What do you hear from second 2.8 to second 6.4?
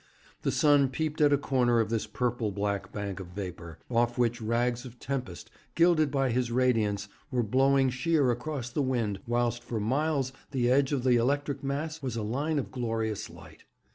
bank of vapour, off which rags of tempest, gilded by